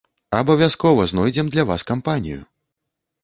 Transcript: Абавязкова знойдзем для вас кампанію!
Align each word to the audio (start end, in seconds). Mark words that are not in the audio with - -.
Абавязкова 0.37 1.03
знойдзем 1.11 1.47
для 1.53 1.63
вас 1.71 1.83
кампанію! 1.91 2.41